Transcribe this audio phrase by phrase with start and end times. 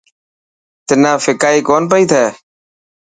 [0.87, 2.23] تنا ڦڪائي ڪونه پئي ٿي.